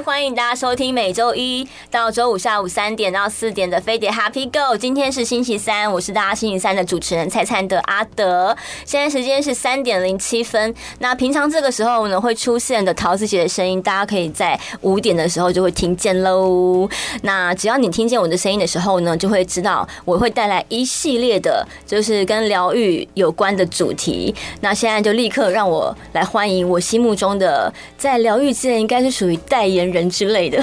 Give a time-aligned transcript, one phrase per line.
[0.00, 4.76] 欢迎大家收听每周一到周五下午三点到四点的飞碟 Happy Go。
[4.76, 8.54] 今天是星期三，我是大家星期三的主持人蔡灿的阿德。
[8.84, 10.74] 现在时间是三点零七分。
[10.98, 16.88] 那平常这个时候呢，会出现的陶子姐的声音，大家可以在五点的时候就会听见喽。
[17.22, 24.34] 那只要你听见我的声音的时候呢，就会知道我会带来一系列的，就是跟疗愈有关的主题。
[24.60, 30.62] 那现在就立刻让我来欢迎我心目中的在疗愈界应该是属于代言人之类的，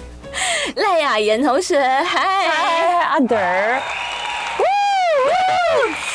[0.76, 3.36] 赖雅妍同学，嗨，阿德。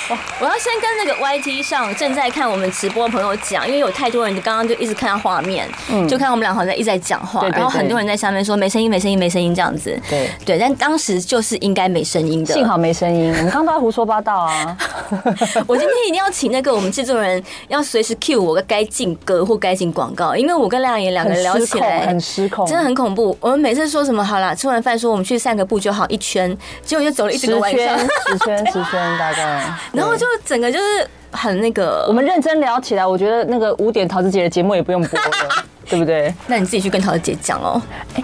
[0.40, 10.00] 我要先跟那个 YT 上正在看我们直播的朋友讲，因为有太多人刚刚就一直看到画面，嗯，就看我们俩好像一直在讲话，然后很多人在下面说没声音，没声音，没声音这样子。
[10.10, 13.32] 对对，但当时就是应该没声音的，幸好没声音。
[13.32, 14.78] 我们刚刚都在胡说八道啊！
[15.68, 23.36] 我今天一定要请那个我们制作人要随时 cue 我该进歌或该进广告，因为我跟赖雅妍两个人聊起来很失控，真的很恐怖。
[23.42, 29.66] 我们每次说什么好啦，吃完饭说我们去散个步就好，一圈，结果就走了一整个晚上，十圈十圈大概。
[29.96, 36.34] 然后就整个就是很那个，我们认真聊起来，我觉得那个五点桃子姐的节目也不用播了， 对不对？
[36.48, 37.82] 那你自己去跟桃子姐讲哦。
[38.16, 38.24] 哎，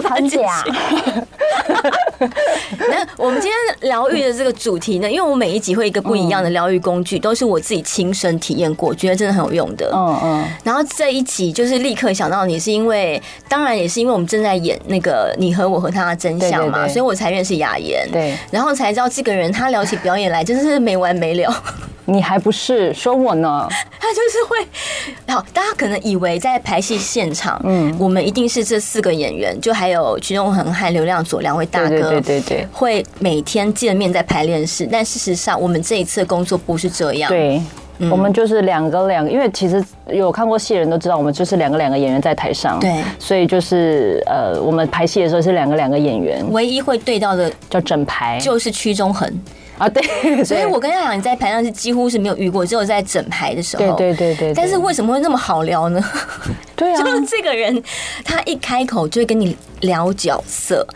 [0.00, 0.64] 就立刻把姐啊。
[2.88, 9.90] 那我们今天疗愈的这个主题呢，因为我每一集会一个不一样的疗愈工具，都是我自己亲身体验过，觉得真的很有用的。
[9.94, 10.44] 嗯嗯。
[10.64, 18.08] 然后这一集就是立刻想到你，是因为当然也是因为我们正在演那个你和我和他的真相嘛，所以我才认识雅妍。
[18.10, 18.36] 对。
[18.50, 21.52] 然后才知道这个人，他聊起表演来真的是没完没了。
[22.08, 23.66] 你还不是说我呢？
[23.98, 34.88] 他就是会，好，大家可能以为在排戏现场，嗯，我们一定是这四个演员，就还有徐永恒和刘亮佐两位大哥，对对对对，会每天见面在排练室。
[34.90, 37.28] 但事实上，我们这一次的工作不是这样。
[37.28, 37.60] 对，
[38.10, 42.78] 我们就是两个两个，因为其实有看过戏的人都知道，我们就是两个两个演员在台上。
[42.80, 49.30] 对，所以就是呃，我们排戏的时候是两个两个演员，唯一会对到的叫整排，就是屈中恒。
[49.78, 50.02] 啊，对，
[50.44, 53.96] 所以我跟他讲，你在台上是几乎是没有遇过，只有在整排的时候。
[53.96, 54.54] 对对对对。
[54.54, 56.02] 但是为什么会那么好聊呢？
[56.74, 57.82] 对啊，就是这个人，
[58.24, 60.86] 他一开口就会跟你聊角色，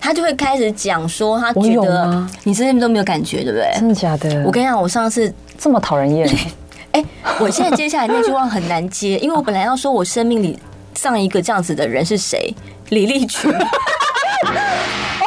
[0.00, 3.70] 他就会开始讲说，他觉得你身边都没有感觉，对不对？
[3.74, 4.42] 真的假的？
[4.44, 6.28] 我跟你讲，我上次这么讨人厌。
[6.92, 7.04] 哎，
[7.38, 10.58] 我现在接下来那句话很难接，因为我本来要说我生命里
[10.94, 12.52] 上一个这样子的人是谁，
[12.88, 13.48] 李立群。
[13.52, 15.26] 哦，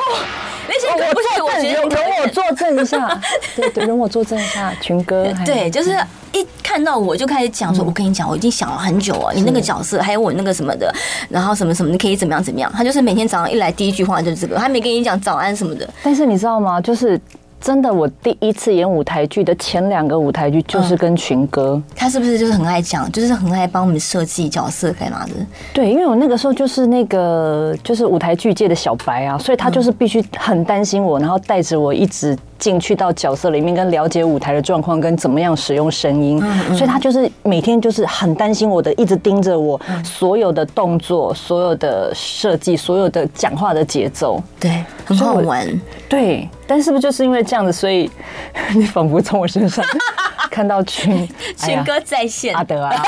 [0.68, 1.90] 那些不是，我觉得容
[2.24, 3.22] 我作证一下，
[3.56, 5.28] 对对，容我作证一下，群哥。
[5.46, 5.92] 对，就是
[6.32, 10.94] 一看到我就开始讲说，我跟你讲，我已经想了很久啊，你那个角色，还有我那个什么的，
[11.30, 12.72] 然后什么什么，你可以怎么样怎么样。
[12.74, 15.88] 他就是每天早上一来第一句话就是这个，他没跟你讲早安什么的。
[16.02, 16.80] 但是你知道吗？
[16.80, 17.20] 就是。
[17.64, 25.32] 真的，我第一次演舞台剧的前两个舞台剧就是跟群哥，他是不是就是很爱讲，就是很爱帮我们设计角色干嘛的？
[25.74, 36.40] 对，因为我那个时候就是那个就是舞台剧界的小白啊，所以他就是必须很担心我，然后带着我一直进去到角色里面，跟了解舞台的状况，跟怎么样使用声音，
[36.74, 45.68] 所以他就是每天就是很担心我的，一直盯着我所有的动作、所有的设计、所有的讲话的节奏，对，很好玩，
[46.08, 46.48] 对。
[46.66, 48.10] 但是不是就是因为这样子，所以
[48.74, 49.84] 你仿佛从我身上
[50.50, 53.00] 看到群群哥在线，阿德啊，走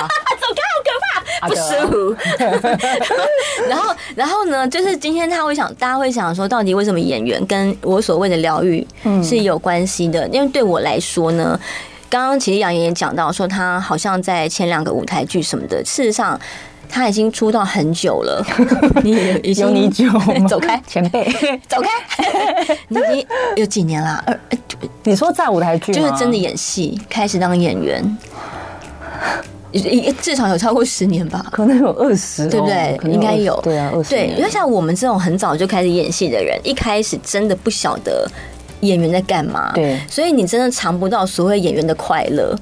[0.54, 0.65] 开，
[1.48, 2.16] 不舒服。
[3.68, 8.86] 然后，然后呢，就是今天他会想，大家会想说，到底为什么演员跟我所谓的疗愈
[9.24, 10.28] 是有关系的？
[10.30, 11.60] 因为对我来说呢，
[12.10, 16.40] 刚刚其实杨妍也讲到说，他好像在前两个舞台剧什么的，事实上。
[16.88, 18.46] 他已经出道很久了，
[19.04, 20.08] 你已经有你久，
[20.48, 21.26] 走开，前辈，
[21.68, 21.90] 走开，
[22.90, 24.24] 你已经有几年了？
[25.04, 28.18] 你说在舞台剧，就是真的演戏，开始当演员，
[30.22, 31.46] 至少有超过十年吧？
[31.52, 33.00] 可能有二十，对不对？
[33.12, 34.10] 应该有，对啊，二十。
[34.10, 38.28] 对，因为像我们这种很早就开始演戏的人，一开始真的不晓得
[38.82, 42.58] 演员在干嘛，对，所以你真的尝不到所谓演员的快乐。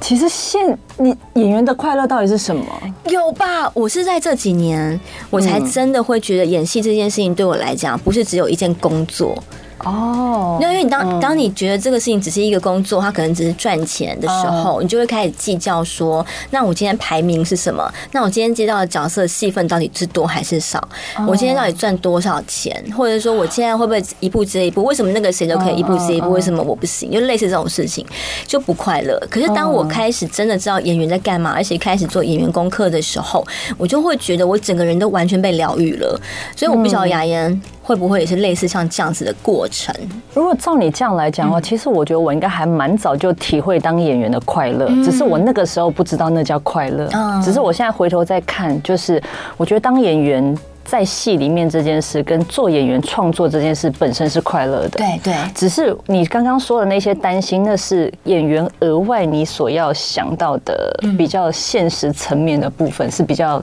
[0.00, 2.64] 其实现你演员的快乐到底是什么？
[3.06, 3.70] 有吧？
[3.72, 5.00] 我是在这几年，
[5.30, 9.36] 我才真的会觉得演戏这件事情对我来讲，不是只有一件工作。
[9.84, 17.92] 哦，那因为你当当你觉得这个事情只是一个工作，它可能只是赚钱的时候，你就会开始计较说，那我今天排名是什么？
[18.12, 20.80] 那我今天接到的角色戏份到底是多还是少？
[21.26, 22.84] 我今天到底赚多少钱？
[22.96, 24.84] 或者说我现在会不会一步接一步？
[24.84, 26.30] 为什么那个谁都可以一步接一步？
[26.30, 27.10] 为什么我不行？
[27.10, 28.06] 就类似这种事情
[28.46, 29.20] 就不快乐。
[29.28, 33.44] 可是当我开始真的知道演员在干嘛，而且开始做演员功课的时候，
[33.76, 36.20] 我就会觉得我整个人都完全被疗愈了。
[36.54, 37.60] 所以我不晓得雅妍。
[37.82, 39.94] 会不会也是类似像这样子的过程？
[40.32, 47.08] 如果照你这样来讲的话，其实我觉得我应该还蛮早就体会当演员的快乐，只是我那个时候不知道那叫快乐。
[47.42, 49.20] 只是我现在回头再看，就是
[49.56, 54.90] 我觉得当演员在戏里面这件事，跟做演员创作这件事本身是快乐的。
[54.90, 55.34] 对对。
[55.54, 63.62] 只是你刚刚说的那些担心，那是演员额外你所要想到的比较现实层面的部分，是比较。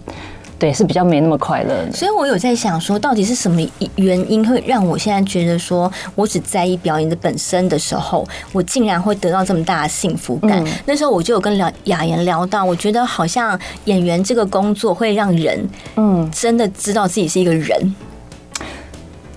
[0.59, 1.91] 对，是比较没那么快乐的。
[1.93, 3.61] 所以我有在想说，到底是什么
[3.95, 10.61] 原因会让我现在觉得说，我只在意表演的本身的时候，我竟然会得到这么大的幸福感？
[10.63, 15.65] 嗯、那时候我就有跟聊雅妍聊到，我觉得好像演员这个工作会让人，
[15.95, 17.95] 嗯，真的知道自己是一个人。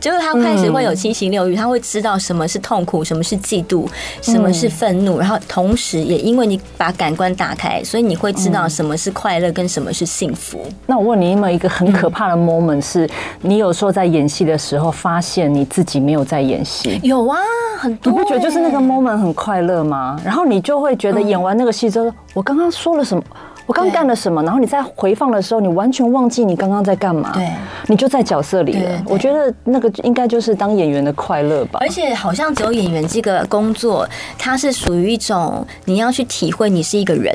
[0.02, 3.86] 就是他开始会有七情六欲，他会知道什么是痛苦，什么是嫉妒，
[4.20, 10.58] 什么是愤怒，然后同时也因为你把感官打开，所以你会知道什么是快乐跟什么是幸福。
[10.86, 13.08] 那我问你，有没有一个很可怕的 moment 是，
[13.42, 16.98] 你有时候在演戏的时候，发现你自己没有在演戏？
[17.04, 17.38] 有啊，
[17.78, 18.12] 很多。
[18.12, 20.20] 你不觉得就是那个 moment 很快乐吗？
[20.24, 23.22] 然后你就会觉得演完那个戏之后，我刚刚说了什么？
[23.66, 24.42] 我刚干了什么？
[24.42, 27.30] 然后你在回放的时候，你完全忘记你刚刚在干嘛。
[27.34, 27.48] 对，
[27.86, 29.02] 你就在角色里了。
[29.06, 31.78] 我觉得那个应该就是当演员的快乐吧。
[31.80, 37.34] 而且好像只有演员这个工作，它是属于一种你要去体会你是一个人。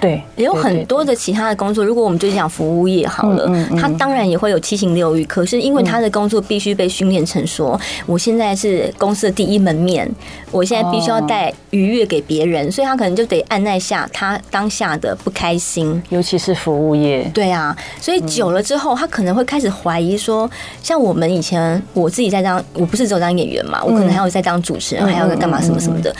[0.00, 1.84] 对，也有很多的其他的工作。
[1.84, 5.24] 如果我们就讲服务业好了，他当然也会有七情六欲。
[5.24, 10.08] 可是因为他的工作必须被训练成说，我现在是公司的第一门面，
[10.50, 15.61] 我现在必须要带愉悦给别人，所以他可能就得按耐下他当下的不开心。
[16.08, 20.50] 尤其是服务业，对啊，所以久了之后，他可能会开始怀疑说，
[20.82, 26.14] 像我们以前，我自己在当，我不是只有当演员嘛，我可能还有在当主持人，还要在干嘛什么什么的，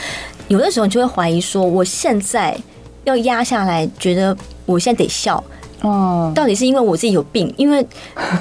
[0.47, 2.57] 有的时候你就会怀疑说，我现在
[3.03, 4.35] 要压下来，觉得
[4.65, 5.43] 我现在得笑。
[5.83, 7.85] 哦，到底是因为我自己有病，因为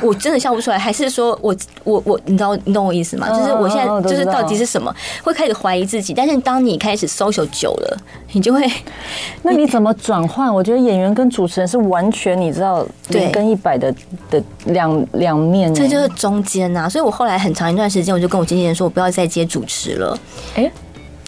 [0.00, 3.28] 我真的笑不出来， 还是说我我我，你知道你懂我意思吗？
[3.30, 4.94] 就是我现在就是到底是什么，
[5.24, 6.14] 会开始怀疑自己。
[6.14, 7.98] 但是当你开始 social 久了，
[8.30, 8.64] 你就会，
[9.42, 10.54] 那你怎么转换？
[10.54, 13.92] 我觉得演员跟主持人是完全你知道零跟一百的
[14.30, 16.88] 的两两面，这就是中间呐。
[16.88, 20.16] 所以我后来很长一段时间，我就跟我经纪人说，我不要再接主持了。
[20.54, 20.70] 哎。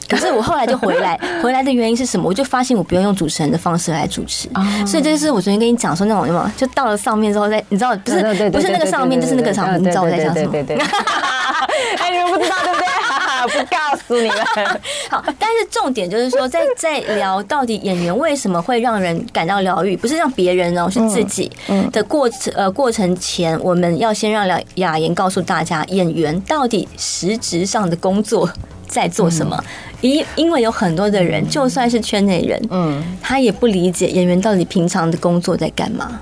[0.08, 2.28] 可是我后来就回来， 回来的原因是什么？
[2.28, 4.48] 我就发现我不用用主持人的方式来主持，
[4.86, 10.52] 所以这就是我昨天跟你讲说那种什么，就到了上面之后再，你知道不是不是那个上面，就是那个场，你知道我在讲什么？
[11.98, 12.86] 哎，你们不知道对不对？
[13.44, 14.36] 不告诉你们。
[15.10, 21.50] 好，但是重点就是说，在在聊到底演员为什么会让人感到疗愈，不是让别人哦，是自己
[21.92, 28.48] 的过程呃过程前，我们要先让雅言告诉大家，演员到底实质上的工作
[28.86, 29.62] 在做什么。
[30.04, 36.20] 因因为有很多的人，就算是圈内人，嗯，他也不理解演员到底平常的工作在干嘛。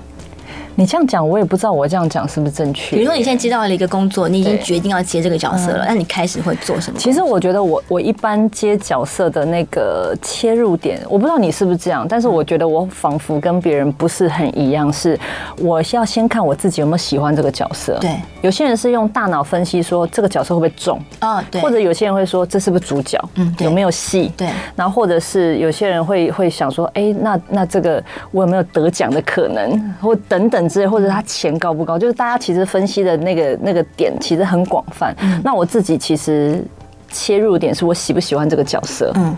[0.75, 2.95] 你这样讲，我也不知道我这样讲是不是正确。
[2.95, 6.99] 比如说，你现在接到了一个工作，你已经决定要接这个角色了，那你开始会做什么？
[6.99, 15.19] 其实我觉得，我我一般接角色的那个切入点，我不知道你是不是这样，但是我觉得我仿佛跟别人不是很一样，是
[15.59, 17.97] 我要先看我自己有没有喜欢这个角色。
[18.01, 21.43] 对，有些人是用大脑分析说这个角色会不会中啊？
[21.51, 23.19] 对，或者有些人会说这是不是主角？
[23.35, 24.31] 嗯，有没有戏？
[24.35, 29.93] 对，然后或者是有些人会会想说，哎，那那这个我有没有得奖的可能？
[30.01, 31.21] 或等等之类，或者他。
[31.25, 31.97] 钱高不高？
[31.97, 35.15] 就是大家其实分析的那个那个点其实很广泛。
[35.43, 36.63] 那我自己其实
[37.09, 39.35] 切入点是我喜不喜欢这个角色，嗯，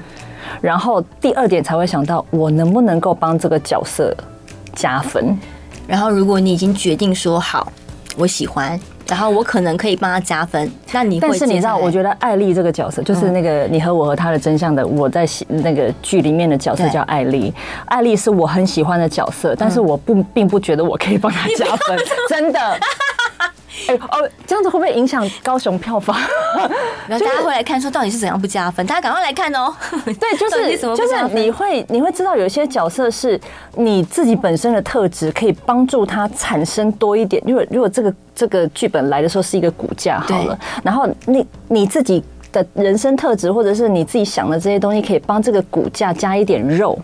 [0.62, 4.13] 然后第二点才会想到我能不能够帮这个角色
[4.74, 5.38] 加分。
[5.88, 7.72] 然后如果你已经决定说好，
[8.17, 8.77] 我喜欢。
[9.07, 11.27] 然后我可能可以帮他加分，那你会？
[11.27, 17.53] 但是你知道，我觉得艾丽这个角色，就是那个你和我和他的真相的，我在那个剧里面的角色叫艾丽。
[17.85, 22.59] 艾丽是我很喜欢的角色，但是我不并不觉得我可以帮他加分，真的。
[23.88, 26.18] 哎 哦，这样子会不会影响高雄票房？
[27.08, 28.86] 然后大家会来看，说到底是怎样不加分？
[28.86, 29.74] 大家赶快来看哦！
[30.06, 33.39] 对，就是就是你会你会知道，有些角色是
[33.75, 37.42] 你自己本身的特质可以帮助他产生多一点。
[37.46, 46.98] 如果如果这个这个剧本来的时候是一个骨架好了，然后你你自己的人生特质或者是你自己想的这些东西，可以帮这个骨架加一点肉。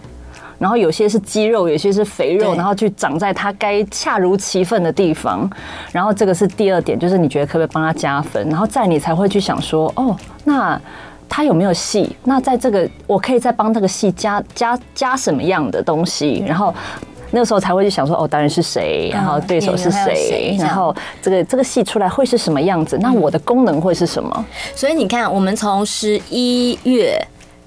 [0.61, 5.49] 然后有些是肌肉，有些是肥肉，然后去长在它该恰如其分的地方。
[5.91, 8.47] 然后这个是第二点，就是你觉得可不可以帮他加分？
[8.47, 10.79] 然后再你才会去想说，哦，那
[11.27, 12.15] 他有没有戏？
[12.25, 16.43] 那在这个我可以再帮这个戏加加加什么样的东西？
[16.45, 16.71] 然后
[17.31, 19.09] 那个时候才会去想说，哦，当然是谁？
[19.11, 20.55] 然后对手是谁？
[20.59, 22.99] 然后这个这个戏出来会是什么样子？
[23.01, 24.45] 那我的功能会是什么？
[24.75, 27.19] 所以你看，我们从十一月。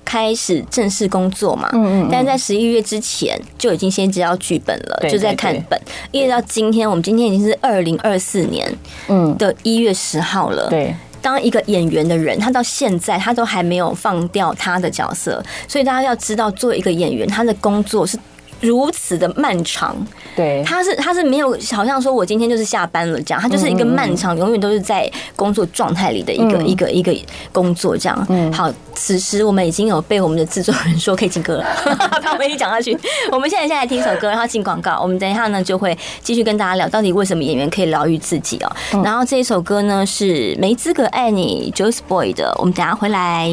[0.04, 5.80] 开始正式工作嘛，嗯嗯，但是在十一月之前就已经先知道剧本了，就在看本，
[6.12, 8.70] 一直到今天，我们今天已经是二零二四年
[9.08, 10.94] 嗯的一月十号了，对。
[11.22, 18.18] 当一个演员的人，他到现在他都还没有放掉他的角色，所以大家要知道，作为一个演员，他的工作是。
[18.60, 19.96] 如此的漫长，
[20.34, 27.14] 对，他是他是没有，好像说我今天就是下班了这样，他就是一个漫长，永远都是在工作状态里的一个一个一个
[27.52, 28.26] 工作这样。
[28.28, 31.64] 嗯，好，此时我们已经有被我们的制作人说可以进歌了，
[32.22, 32.96] 怕我们一讲下去，
[33.30, 34.98] 我们现在先来听首歌，然后进广告。
[35.02, 39.02] 我们等一下呢就会继续跟大家聊到底为什么演员可以疗愈自己哦。
[39.02, 43.50] 然后这一首歌呢是没资格爱你 Joyce Boy 的，我们等下回来。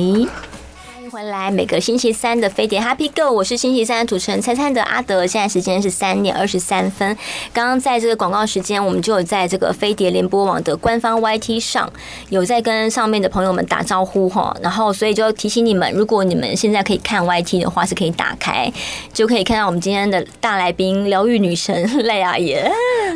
[1.12, 5.28] 回来，每个星期三的飞碟 Happy Go，我是星期三的主持人灿灿的阿德。
[5.28, 7.18] 现在时间是三点二十三分。
[7.52, 11.92] 刚刚在这个广告时间，我们就有在这个飞碟联播网的官方 YT 上
[12.30, 14.56] 有在跟上面的朋友们打招呼哈。
[14.62, 18.72] 然后，所以就提醒你们，如果你们现在可以看 YT 的话，是可以打开，
[19.12, 22.72] 就可以看到我们今天的大来宾——疗愈女神赖阿妍。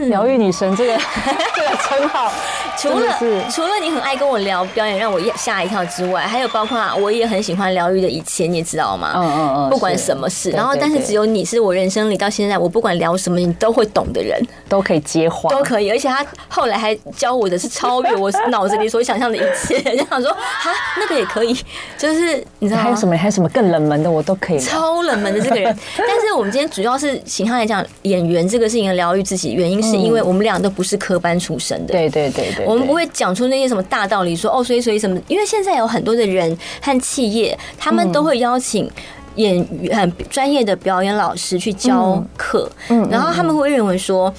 [0.09, 0.97] 疗愈女神这个
[1.55, 2.29] 这个称号，
[2.77, 3.17] 除了
[3.49, 7.84] 除了你很爱跟我聊表演，让我吓一跳之外，还有包括我也很喜欢疗。
[7.85, 9.13] 疗愈的一切，你也知道吗？
[9.15, 15.89] 嗯嗯嗯，不管什么事，然后但是只有你是我人生里到现在，我不管聊什么，你都会懂的人，都可以接话，都可以。
[15.91, 21.55] 而且他后来还教我的是超越我 脑子里所想象的一切， 就想说哈，那个也可以，
[21.97, 22.83] 就是你知道吗？
[22.83, 23.15] 还有什么？
[23.15, 24.59] 还有什么更冷门的，我都可以。
[24.59, 35.19] 超冷门的这个人， 但是我们今天主要是请他来讲演员这个事情疗愈自己，原因是因为我们俩都不是科班出身的，对对对对，我们不会讲出那些什么大道理，说哦，所以所以什么？
[35.27, 37.57] 因为现在有很多的人和企业。
[37.77, 38.89] 他们都会邀请
[39.35, 44.33] 演员很专业的表演老师去教课，嗯，然后他们会认为说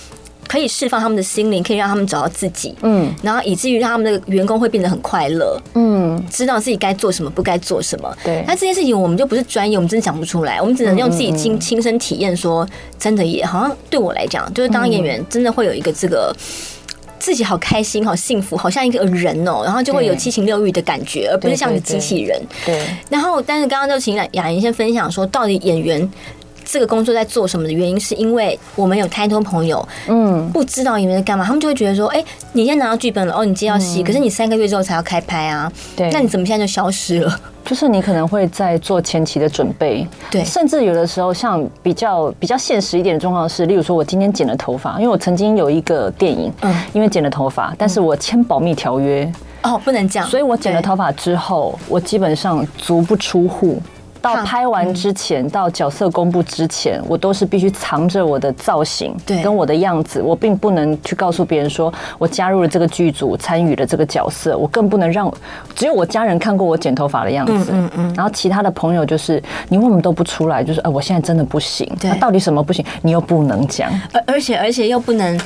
[0.49, 8.17] 可以释放他们的心灵，可以让他们找到自己，嗯，然后以至于让他们的员工会变得很快乐，嗯，知道自己该做什么，不该做什么。
[8.25, 12.67] 对，那这件事情我们就不是专业，我们真的讲不出来，我们只能用自己亲亲身体验说，
[12.99, 16.35] 真的也好像对我来讲，就是当演员真的会有一个这个。
[17.27, 22.41] 自己好开心，好幸福，好像一个人哦，然后就会有七情六欲的感觉，而不是像个机器人。
[22.65, 22.87] 对。
[23.11, 26.09] 然后，但是刚刚就请雅莹先分享说，到底演员
[26.67, 37.41] 这个工作在做什么的原因，是因为我们有太多朋友，嗯，不知道你们在干嘛，他们就会觉得说，哎，你现在拿到剧本了，哦，你接到戏，可是你三个月之后才要开拍啊，对，那你怎么现在就消失了？
[37.65, 49.31] 就是你可能会在做前期的准备，对，甚至有的时候像比较比较现实一点的状况是，例如说我今天剪了头发，因为我曾经有一个电影，嗯，因为剪了头发，但是我签保密条约，
[49.63, 53.81] 哦，不能讲，所以我剪了头发之后，我基本上足不出户。
[54.27, 65.33] 到拍完之前，到角色公布之前，我都是必须藏着我的造型，对，跟我的样子，我并不能去告诉别人说我加入了这个剧组，参与了这个角色，我更不能让
[65.75, 72.85] 只有我家人看过我剪头发的样子，嗯嗯，然后其他的朋友就是你为什么都不出来，就是哎，我现在真的不行，那到底什么不行？
[73.03, 75.39] 你又不能讲，而而且而且又不能。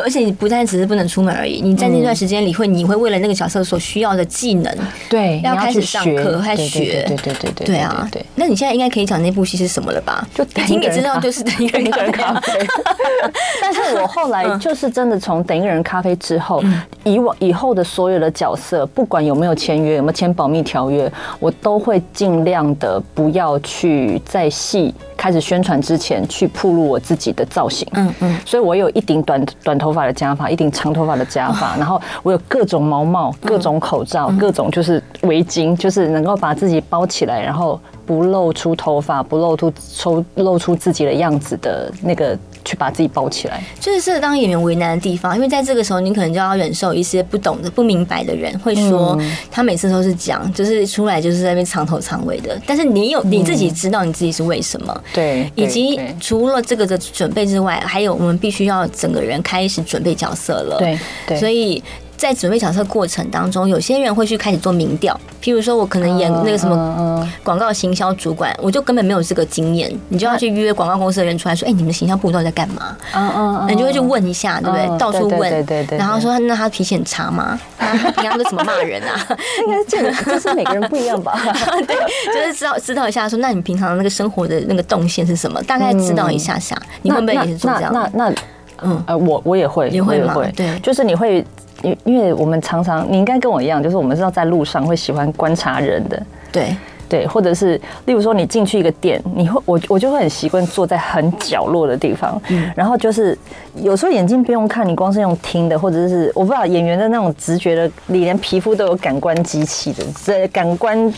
[0.00, 4.74] 而且你不但只是不能出门而已，你在那段时间里会，你会为了那个角色所需要的技能，
[5.08, 8.24] 对，要开始上课，开始学，对对对对对，对啊，对。
[8.34, 10.26] 那你现在应该可以讲那部戏是什么了吧？
[10.34, 12.66] 就一听你知道，就是等一个人咖啡。
[13.60, 16.62] 但是我后来就是真的从等一个人咖啡之后，
[17.04, 27.86] 以往以后的所有的角色，不管有没有签约，有没有签保密条约，我都会尽量的不要去在戏开始宣传之前去铺露我自己的造型。
[27.94, 29.88] 嗯嗯，所以我有一顶短短头。
[29.88, 42.38] 头发的假发，一顶长头发的假发，然后我有各种毛帽、各种口罩、各种就是围巾，就是能够把自己包起来，然后不露出头发、不露出抽露出自己的样子的那个。
[42.64, 49.18] 去把自己包起来，就是这个当演员为难的地方，因为在这个时候，你可能就要忍受一些不懂的、不明白的人会说，
[49.50, 52.60] 他每次都是讲，就是出来就是在那边藏头藏尾的。
[52.66, 61.82] 但是你有你自己知道你自己是为什么，对，以及除了这个的准备之外，还有我们必须要整个人开始准备角色了，对，对，所以。
[62.18, 72.96] 在准备角色过程当中，有些人会去开始做民调，譬如说我可能演那个什么广告行销主管，我就根本没有这个经验，你就要去约广告公司的人出来说，哎，你们行销部到底在干嘛？
[73.14, 74.98] 嗯嗯，你就会去问一下，对不对？
[74.98, 77.58] 到处问，对对对，然后说那他脾气很差吗？
[77.78, 79.14] 他平常都怎么骂人啊？
[79.64, 81.40] 应该是这个，就是每个人不一样吧？
[81.86, 85.62] 对，就是知道知道一下，说那你平常那个生活的那个动线是什么？
[85.62, 87.92] 大概知道一下下，你会不会也是做这样？
[87.92, 88.34] 那那
[88.82, 91.46] 嗯呃，我我也会，也会会，对，就是你会。
[91.82, 96.76] 因因为我们常常，你应该跟我一样，就是我们知道在路上会喜欢观察人的，对。
[97.10, 103.34] 对，或者是例如说你进去一个店，你会我我就会很习惯坐在很角落的地方，嗯，然后就是
[103.82, 111.12] 有时候眼睛不用看，你光是用听的，或者是我不知道演员的那种直觉的，你连皮肤都有感官机器的，这感官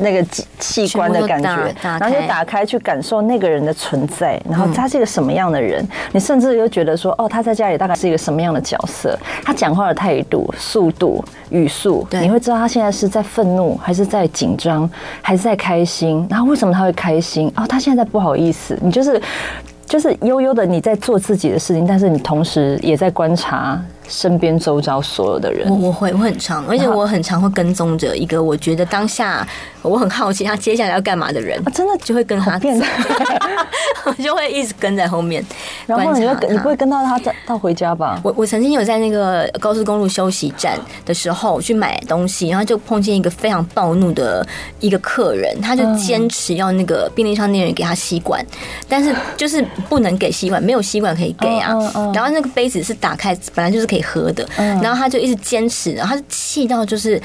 [0.00, 0.22] 那个
[0.58, 14.88] 器官的感觉，然后就打开去感受那个人的存在，然后他是一个什么样的人，嗯、你甚至又觉得说，哦，他在家里大概是一个什么样的角色，他讲话的态度、速度、语速，你会知道他现在是在愤怒，还是在紧张，
[15.22, 17.50] 还是在开心，然后为什么他会开心？
[17.56, 19.20] 哦，他现在在不好意思，你就是。
[19.86, 23.80] 就是悠悠的你在做自己的事情，但是你同时也在观察。
[24.08, 29.46] 身边周遭所有的人，我我会我很常，而且我很常会跟踪着一个我觉得当下
[29.82, 32.80] 我很好奇他接下来要干嘛的人，真的就会跟他变，
[34.06, 35.44] 我就会一直跟在后面。
[35.86, 38.20] 然后你会你不会跟到他到回家吧？
[38.22, 44.46] 我我曾经有在那个高速公路休息站的时候去买东西，然后就碰见一个非常暴怒的
[44.80, 48.44] 一个客人，他就坚持要那个便利商店人给他吸管，
[48.88, 51.74] 但是就是不能给吸管，没有吸管可以给啊。
[52.14, 53.95] 然后那个杯子是打开，本来就是可以。
[54.02, 57.20] 喝的，然后他就一直坚持，然后他就气到就是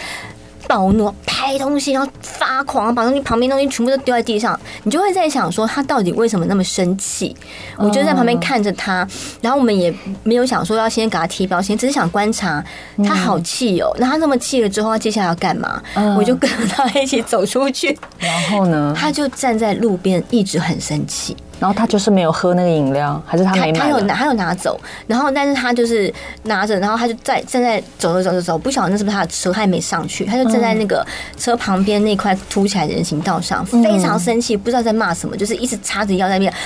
[0.68, 4.58] 暴怒，拍东西，然后发狂，把东西旁边东西全部都丢在地上。
[4.84, 7.36] 你就会在想说，他到底为什么那么生气？
[7.78, 9.06] 我就在旁边看着他，
[9.42, 12.64] 然后我们也没有想说要先给他贴标签，只是想观察
[13.04, 13.94] 他好气哦。
[13.98, 15.82] 那他那么气了之后，他接下来要干嘛？
[16.18, 21.36] 我就跟他一起走出去，然后呢，他就站在路边，一直很生气。
[21.62, 23.80] 然后他就是没有喝那个饮料，还是他没买？
[23.80, 24.82] 他有拿，他有拿走。
[25.06, 26.12] 然后，但是他就是
[26.46, 31.06] 拿着，然后他就在站在走着走着走，不晓得那是不是他的车，他也没上去，他就站在那个
[31.38, 36.58] 车旁边那块凸起来的人行道上，非常生气，不知道在骂什么，就是一直叉着腰在那边，啊，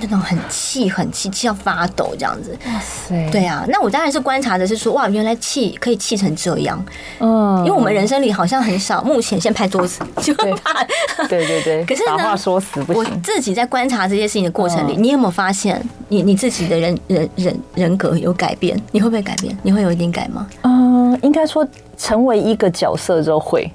[0.00, 2.54] 那种很气很气，气到发抖这样子。
[2.66, 3.30] 哇塞！
[3.30, 6.84] 对啊，那我当然是观察的是说，哇，原来气可以气成这样。
[7.20, 10.84] 嗯，因为我们人生里好像很少，目前先拍桌子就怕。
[11.28, 11.84] 对对对。
[11.88, 13.02] 可是呢，把话说死不行。
[13.02, 14.18] 我自己在观察这。
[14.18, 18.76] 这些事情的过程里，你有没有发现你你自己的人人人人格有改变？
[18.90, 19.56] 你会不会改变？
[19.62, 20.44] 你会有一点改吗？
[20.62, 21.64] 嗯，应该说
[21.96, 23.70] 成为一个角色之后会，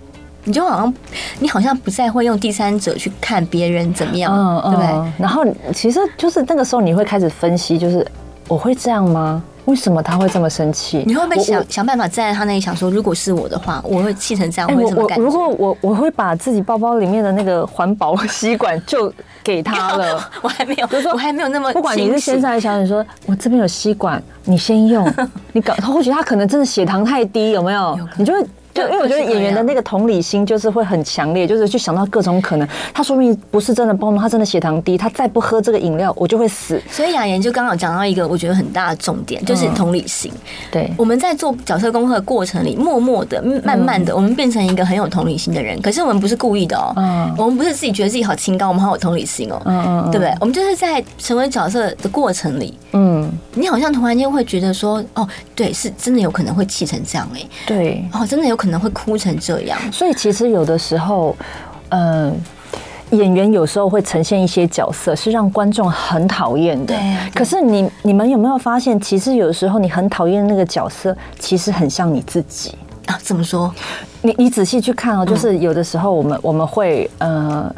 [0.45, 0.93] 你就好像
[1.39, 5.12] 你好像不再会用第三者去看别人怎么样，嗯嗯、对不对？
[5.17, 8.05] 然后其实就是那个时候你会开始分析，就是
[8.47, 9.41] 我会这样吗？
[9.65, 11.01] 为什么他会这么生气？
[11.07, 15.23] 你会不会想想办法站在他那里想说，如果是我的话，我会气成这样，会怎么感觉？
[15.23, 19.09] 如果我我会把自己包包里面的那个环保吸管就
[19.41, 20.21] 给他了。
[20.43, 25.10] 我还没有，就是说我还没有那么，不管你是先生还是小姐，说我这边有吸管，你先用。
[25.53, 27.97] 你搞，或许他可能真的血糖太低，有没有？
[28.17, 28.45] 你就会。
[28.73, 32.67] 对，因为我觉得演员的那个同理心就是会很强烈，就是去想到各种可能。
[32.93, 36.81] 他说明不是真的暴怒，他真的血糖低，他再不喝这个饮料，我就会死。
[36.89, 40.31] 所以雅妍就刚好讲到一个我觉得很大的重点，就是同理心。
[40.71, 45.79] 对，我们在做角色功课的过程里，默默的、慢慢的，我们变成一个很有同理心的人。
[45.81, 50.33] 可是我们不是故意的哦，嗯，我们不是自己觉得自己好清高，我们好有同理心哦，嗯嗯，对不对？
[50.39, 59.34] 我们就是在成为角色的过程里，嗯，你好像突然间会觉得说，哦，对，是真的有可能会气成这样哎，对，哦，真的有可能会哭成。
[59.39, 61.36] 这样，所以其实有的时候，
[61.89, 62.32] 嗯、
[63.10, 66.95] 呃，演员有时候会呈现一些角色，是让观众很讨厌的。
[66.95, 67.32] 对。
[67.34, 73.17] 可是你你们有没有发现，其实有的时候你很讨厌那个角色，其实很像你自己啊？
[73.21, 73.73] 怎么说？
[74.21, 77.73] 你你仔细去看哦，就是有的时候我们我们会呃，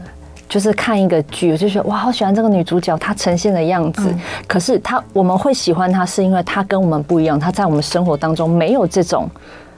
[0.50, 4.14] 就是看一个剧，我就觉得哇，好喜欢这个女主角，她呈现的样子。
[4.46, 9.30] 可是她我们会喜欢她，是因为她跟我们不一样，她在我们生活当中没有这种。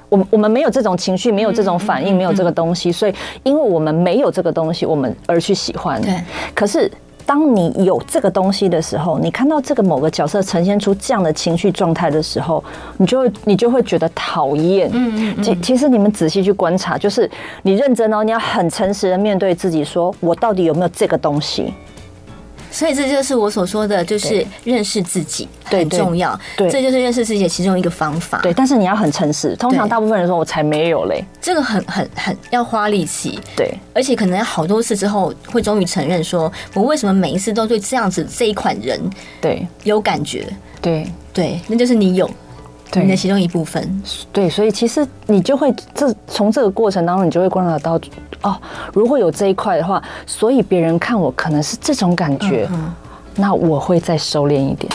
[0.10, 6.02] 我们我们没有这种情绪，没有这种反应，没有这个东西，所以因为我们没有这个东西，我们而去喜欢。
[6.02, 6.14] 对。
[6.56, 6.90] 可是
[7.26, 12.64] 当你有这个东西的时候，你看到这个某个角色呈现出这样的情绪状态的时候，
[12.96, 14.90] 你就会你就会觉得讨厌。
[14.94, 15.44] 嗯嗯。
[15.44, 17.30] 其其实你们仔细去观察，就是
[17.64, 21.74] 你认真哦，你要很诚实的面对自己，说我到底有没有这个东西。
[22.72, 26.40] 所以这就是我所说的，就是认识自己很重要。
[26.56, 28.40] 对，这就是认识自己的其中一个方法。
[28.42, 29.56] 对，但是你要很诚实。
[29.56, 31.24] 通常大部分人说，我才没有嘞。
[31.42, 33.40] 这个很很很要花力气。
[33.56, 39.00] 对，而且可能要好多次之后，会终于承认说，我为什么每一次都对这样子这一款人
[39.42, 40.46] 对有感觉？
[40.82, 42.30] 对对，那就是你有。
[42.94, 44.02] 你的其中一部分，
[44.32, 48.00] 对，所以其实你就会这从这个过程当中，你就会观察到，
[48.42, 48.56] 哦，
[48.94, 52.68] 如果有这一块的话，所以别人看我可能是这种感觉，
[53.36, 54.92] 那我会再收敛一点。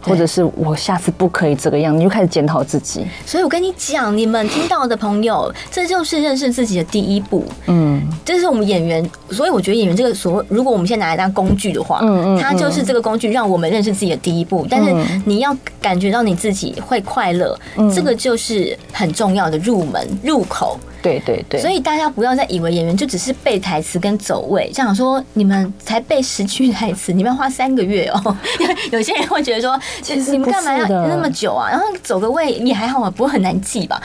[0.00, 3.04] 或者是我下次不可以这个样，你就开始检讨自己。
[3.26, 7.44] 所以我跟你讲，你们听到的朋友，这就是认识自己的第一步。
[7.66, 14.66] 嗯，这是我们演员，所以我觉得演员这个所谓，如果我们现在拿来当工具的话，嗯嗯，它就是这个工具，让我们认识自己的第一步。
[14.70, 14.94] 但是
[15.26, 17.58] 你要感觉到你自己会快乐，
[17.94, 20.78] 这个就是很重要的入门入口。
[21.02, 21.60] 对对对。
[21.60, 28.36] 所以大家不要再以为演员就只是背台词跟走位，这样说你们才背十句台词，你们要花三个月哦。
[28.92, 31.68] 有些人会觉得说，其实你们干嘛要那么久啊？
[31.70, 34.00] 然后走个位也还好啊，不会很难记吧？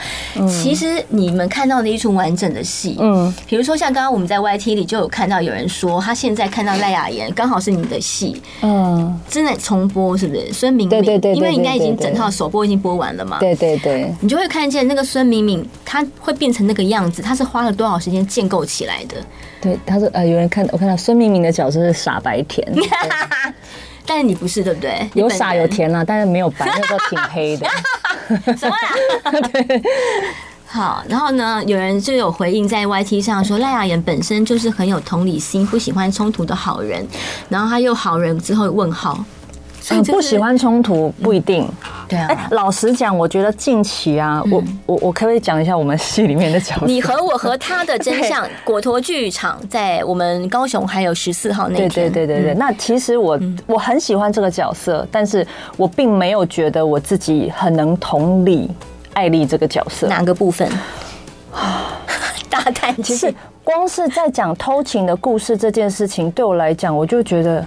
[0.48, 10.52] 其实你们看到的一出完整的戏，嗯，比如说像刚刚我们在 YT 里就有看到有人说，他现在看到赖雅妍刚好是你的戏，嗯，真的重播是不是？
[10.52, 19.16] 孙明敏，对对对，因为应该已经整套首播已经播完了嘛，对对对，你就会看见那个孙明敏，他会变成那个样子，他是花了多少时间建构起来的？
[19.60, 22.66] 对，他说呃，有人看我看到孙明明的角色是傻白甜，
[24.06, 25.08] 但是你不是对不对？
[25.14, 27.66] 有傻有甜啦，但是没有白， 那时候挺黑的。
[28.56, 29.48] 什么呀？
[29.52, 29.82] 对。
[30.66, 37.06] 好，然后呢，有人就有回应在 YT 上说，赖雅妍本身就是很有同理心，不喜欢冲突的好人。
[37.48, 39.24] 然后他又好人之后问号，
[39.84, 41.64] 所以、就是、不喜欢冲突不一定。
[41.64, 46.86] 嗯、对啊，哎，老实讲，我觉得近期啊，嗯、我我我可不可以讲一下我们戏里面的角色？
[46.86, 51.88] 你和我和 他的真相，果陀剧场在我们高雄还有十四号那天。
[51.90, 58.70] 对对对对那其实我我很喜欢这个角色，但是我并没有觉得我自己很能同理。
[59.12, 60.68] 艾丽这个角色哪个部分？
[62.50, 63.02] 大叹气。
[63.02, 67.64] 其实光是在讲偷情的故事这件事情，对我来讲，我就觉得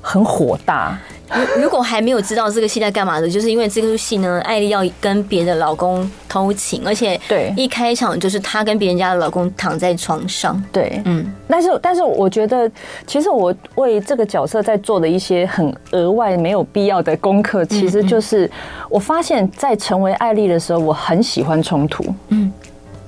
[0.00, 0.98] 很火大。
[1.32, 10.62] 如 如果还没有知道这个戏在干嘛的，就是因为这个戏呢，艾丽要跟别的老公偷情，而且对一开场就是她跟别人家的老公躺在床上。
[10.70, 11.32] 对，嗯。
[11.48, 12.70] 但是，但是我觉得，
[13.06, 18.50] 其实我为这个角色在做的一些很额外没有必要的功课，其实就是
[18.88, 22.04] 我发现，在成为艾丽的时候，我很喜欢冲突。
[22.28, 22.52] 嗯。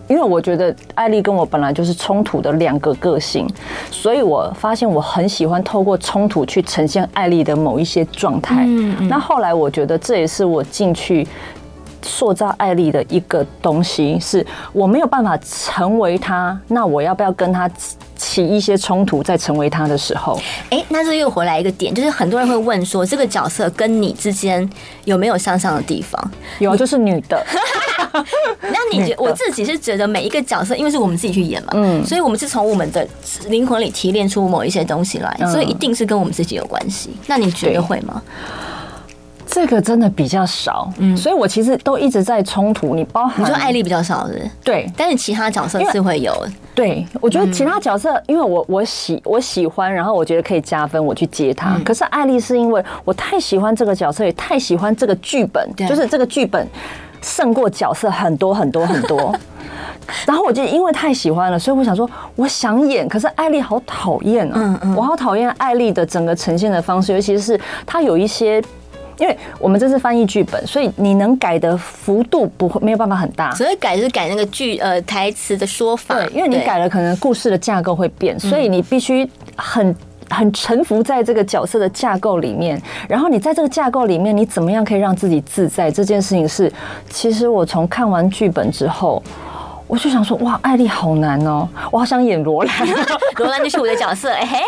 [0.08, 3.46] 因为我觉得艾丽跟我本来就是冲突的两个个性，
[3.90, 8.66] 所以我发现我很喜欢透过冲突去呈现艾丽的某一些状态。
[9.08, 11.26] 那后来我觉得这也是我进去
[12.02, 17.70] 塑造艾丽的一个东西，是我没有办法成为她，那我要不要跟她
[18.16, 20.40] 起一些冲突，再成为她的时候？
[20.70, 24.68] 哎，那这又回来一个点，就是很多人会问说，这个角色跟你之间
[25.04, 26.30] 有没有相像的地方？
[26.58, 27.44] 有，就是女的。
[28.60, 33.06] 那你觉我自己是觉得每一个角色，因为是我们自己去演嘛，嗯，所以我们是从我们的
[33.48, 37.10] 灵魂里提炼出某一些东西来，所以一定是跟我们自己有关系。
[37.26, 38.22] 那你觉得会吗？
[39.50, 42.94] 这个真的比较少，嗯，所以我其实都一直在冲突。
[42.94, 44.48] 你包含你说艾丽比较少是？
[44.62, 46.32] 对，但是其他角色是会有。
[46.74, 51.80] 对，我觉得其他角色，因为我我喜我喜欢，然后我觉得可以加分，我去接他。
[51.84, 56.68] 可是艾丽是因为我太喜欢这个角色，也太喜欢这个剧本，就是这个剧本。
[57.20, 59.34] 胜过角色很多很多很多，
[60.24, 64.52] 然后我就因为太喜欢了，所以我想说，我想演，可是艾丽好讨厌啊！
[64.54, 68.62] 嗯嗯我好讨厌艾丽的整个呈现的方式，尤其是她有一些，
[69.18, 79.94] 因为我们这是翻译剧本，所以你能改的幅度不会没有办法很大，所以改是改那个剧呃台词的说法，对，因为你改了，可能故事的架构会变，所以你必须很。
[80.30, 82.78] 很臣服在这个角色的架构里面，
[83.08, 85.90] 然后你在这个架构里面，你怎么样可以让自己自在？
[85.90, 86.70] 这件事情是，
[87.08, 89.22] 其实我从看完剧本之后，
[89.86, 92.76] 我就想说，哇，艾丽好难哦，我好想演罗兰，
[93.40, 94.58] 罗兰就是我的角色，哎嘿，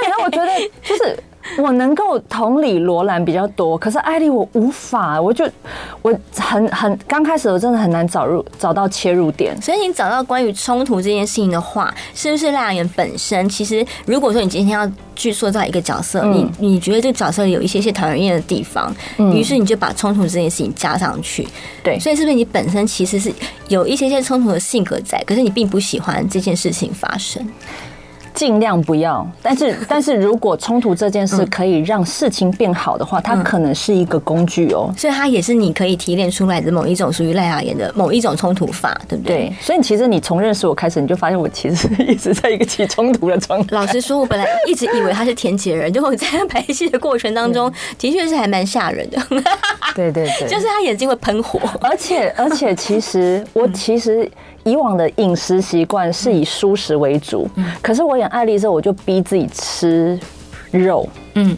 [0.00, 0.48] 对，然后我觉得
[0.80, 1.18] 就是。
[1.58, 5.48] 我能够同理罗兰比较多，可是艾莉我无法，我就
[6.02, 9.60] 我很很刚开始我真的很难找入找到切入点。
[9.60, 13.48] 所以你找到关于冲突这件事情的话，是不是赖雅妍本身？
[13.48, 18.94] 其实如果说你今天要去塑造一个角色，你你觉得这个角色有一些些讨人厌的地方，
[19.32, 21.46] 于是你就把冲突这件事情加上去。
[21.82, 23.32] 对，所以是不是你本身其实是
[23.68, 27.46] 有一些些冲突的性格在，可是你并不喜欢这件事情发生？
[28.40, 34.90] 尽量不要，但是 但是如果冲突这件事可以让事情变好的话，它可能是一个工具哦。
[34.96, 39.36] 所以它也是你可以提炼出来的某一种属于赖雅妍的某一种冲突法，对不对？
[39.36, 39.52] 对。
[39.60, 43.76] 所以其实你从认识我开始，你就发现我其实一直在一个起冲突的状态。
[43.76, 49.20] 老实说，我本来一直以为他是田姐人，就我在拍戏的过程当中， 的确是还蛮吓人的。
[49.94, 54.26] 对对对， 就是他眼睛会喷火，而且而且其实我其实。
[54.62, 57.48] 以往的饮食习惯是以蔬食为主，
[57.80, 60.18] 可是我演艾丽之后，我就逼自己吃
[60.70, 61.56] 肉，嗯，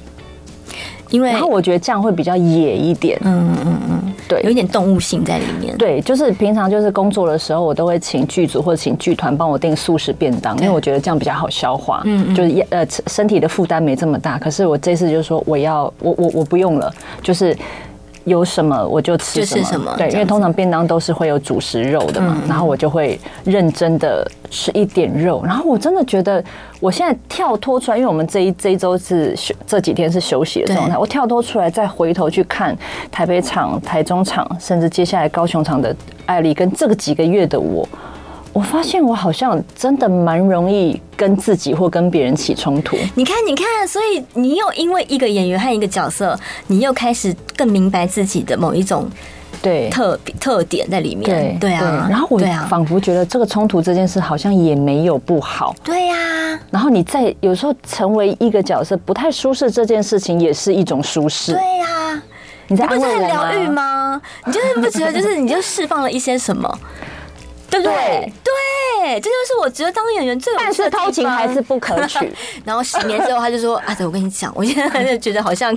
[1.11, 5.77] 因为然后我觉得这样会比较野一点，嗯嗯嗯，对，有一点动物性在里面。
[5.77, 14.39] 对，就是平常就是工作的时候，我都会请剧组或者请剧团帮我订素食便当，因为我觉得这样比较好消化，嗯，就是呃身体的负担没这么大。
[14.39, 17.57] 可是我这次就是说我要我我我不用了，就是。
[18.25, 26.43] 有什么我就吃什么，什么对，因为通常便当都是会有主食肉的嘛，然后我就会认真的吃一点肉，然后我真的觉得
[26.81, 32.77] 我现在跳脱出来，因为我们这一这一周是休这几天是休息的状态，我跳脱出来再回头去看
[33.11, 35.95] 台北场、台中场，甚至接下来高雄场的
[36.27, 37.89] 艾丽跟这个几个月的我，
[38.53, 42.97] 我发现我好像真的蛮容易跟自己或跟别人起冲突。
[43.15, 49.09] 你看，你看，所以你又因为一个演员和一个角色，你又开始更明白自己的某一种
[49.63, 51.25] 对特特点在里面。
[51.25, 52.39] 对对啊，然后我
[52.69, 55.75] 仿佛觉得这个冲突这件事好像也没有不好。
[55.83, 56.61] 对呀。
[56.71, 61.55] 然后你在有时候成为一个角色不太舒适，这件事情也是一种舒适。
[61.55, 62.23] 对呀。
[62.69, 63.21] 你在安慰我吗？
[63.21, 64.23] 你不是很疗愈吗？
[64.47, 66.79] 你就是不觉得就是你就释放了一些什么？
[67.73, 68.33] 对不对？
[68.45, 70.73] 对，这就是我觉得当演员最有趣的。
[70.73, 72.31] 但是偷情还是不可取。
[72.67, 75.75] 然后十年之后，他就说：“啊，对，我跟你讲，我现在就觉得好像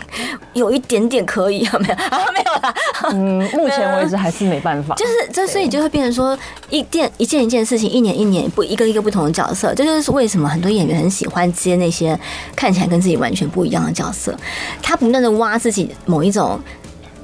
[0.51, 2.25] 有一点点可以，有没有啊？
[2.33, 2.75] 没有啦。
[3.11, 4.93] 嗯，目前为止还是没办法。
[4.99, 6.37] 就是这，所以就会变成说
[6.69, 9.73] 一件一件一件事情，一年一年不一个一个不同的角色。
[9.73, 12.19] 这就是为什么很多演员很喜欢接那些
[12.57, 14.37] 看起来跟自己完全不一样的角色。
[14.81, 16.59] 他不断的挖自己某一种。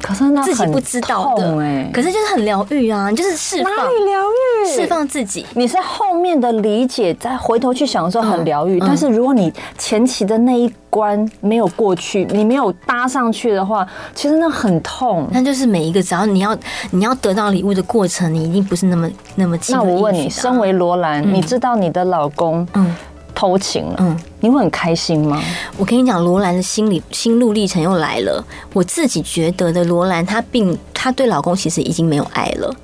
[0.02, 1.56] 可是那自己不知道的，
[1.94, 3.12] 可是就是很疗愈啊！
[3.12, 4.24] 就是释放，疗
[4.66, 4.76] 愈？
[4.76, 5.46] 释放自己。
[5.54, 8.80] 你是后面的理解，再回头去想的时候很疗愈。
[8.80, 15.28] 但是如果你前期的那一关没有过去，你没有搭上去的话，其实那很痛。
[15.32, 16.58] 那就是每一个，只要你要
[16.90, 19.58] 你要得到礼物的过程，你一定不是那么那么。
[19.70, 22.96] 那我问你，身为罗兰，你知道你的老公，嗯。
[23.34, 25.42] 偷情了，嗯，你会很开心吗？
[25.78, 28.44] 我跟你讲，罗兰的心理心路历程又来了。
[28.74, 32.76] 我自己觉得的，罗兰她并她对老公其实已经没有爱了，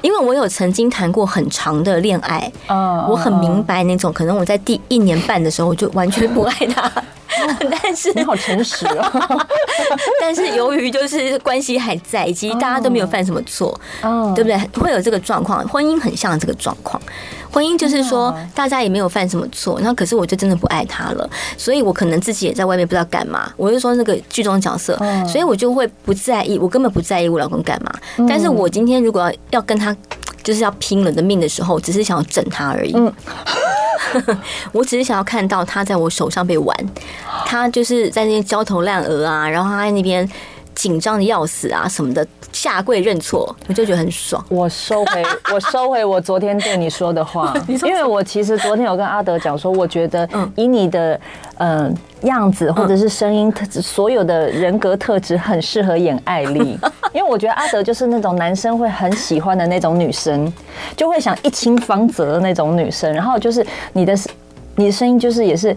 [0.00, 6.90] 因为我有曾经谈过很长的恋爱，我很明白那种，可能我在第一年半的时候我就完全不爱他。
[7.82, 9.46] 但是你好诚实哦，
[10.20, 14.56] 但是由于就是关系还在，以及大家都没有犯什么错，哦，对不对？
[14.80, 17.00] 会有这个状况，婚姻很像这个状况。
[17.54, 23.48] 婚姻就是说大家也没有犯什么错，然后可是我就真的不爱他了，所以我可能自己也在外面不知道干嘛。
[23.56, 27.94] 我就说那个剧中角色，所以我就会不在意，我根本不在意我老公干嘛。
[28.28, 29.96] 但是我今天如果要要跟他
[30.42, 32.92] 就是要拼了的命的时候，只是想要整他而已。
[34.72, 36.76] 我只是想要看到他在我手上被玩，
[37.46, 40.28] 他就是在那边焦头烂额啊，然后他在那边
[40.74, 44.44] 紧张的要死啊什么的，下跪认错，我就觉得很爽。
[44.48, 45.22] 我收回，
[45.54, 51.20] 我收回我昨天对你说的话， 因为我其实昨天有跟阿德讲说，我觉得以你的
[51.58, 56.78] 嗯样子或者是声音特质，所有的人格特质很适合演艾丽，
[57.14, 60.52] 因为我觉得阿德就是那种男生会很喜欢的那种女生，
[60.96, 64.14] 就会想一清芳泽的那种女生，然后就是你的
[64.76, 65.76] 你的声音就是也是。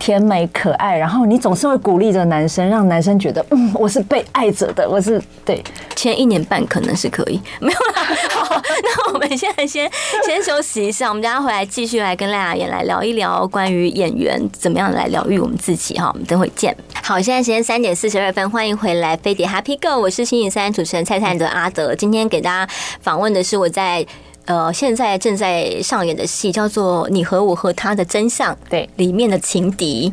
[0.00, 5.62] 甜美可爱，然后你总是会鼓励着男生，让男生觉得，嗯，我是被爱着的，我是对。
[5.94, 8.02] 前一年半可能是可以，没有啦。
[8.30, 9.88] 好，那我们现在先
[10.24, 16.10] 先休息一下，我们等下回来继续来跟赖雅妍来聊一聊关于演员怎么样来疗愈我们自己哈。
[16.14, 16.74] 我们等会见。
[17.02, 24.06] 好，现在时间三点四十二分，欢迎回来飞碟 Happy Go，我是星期三主持人蔡灿德阿德，今天给大家访问的是我在。
[24.46, 30.12] 呃，现在正在上演的戏叫做《你和我和他的真相》，对，里面的情敌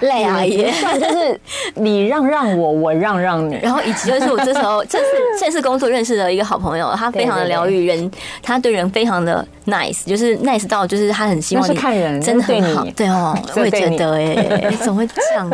[0.00, 1.40] 赖雅妍，就是
[1.74, 5.04] 你让让我，我让让你，然后以及就是我这时候这次
[5.40, 8.10] 这次工作认识的一个好朋友，他非常的疗愈人，
[8.42, 15.50] 他对人非常的 nice，就是 nice 到就是他很希望你看人真的很好，对哦， 我也觉得哎， 怎么会这样？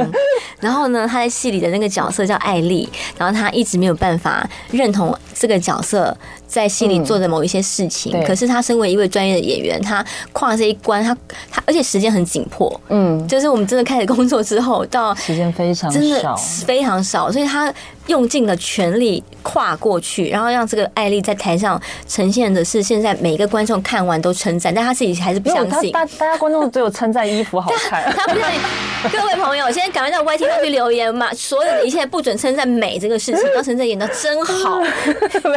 [0.61, 6.17] 然后呢，他在戏里的那个角色叫艾丽，然后他一直没有办法认同这个角色。
[6.51, 11.17] 在戏里做的某一些事情，嗯、可是他身为一位专业的演员，他跨这一关，他
[11.49, 17.73] 他而且时间很紧迫，嗯，就是我们真的开始工作之后，到时间非常真的非常少，所以他
[18.07, 25.93] 用尽了全力跨过去，然后让这个艾丽在台上呈现的是现在每一个观众看完都称赞，但他自己还是不相信。
[25.93, 28.61] 大大家观众只有称赞衣服好看，他不相信。
[29.11, 34.81] 各位朋友，现在赶快在 YT 上去留言嘛，所有的一切不准称赞美这个事情，要称赞演的真好，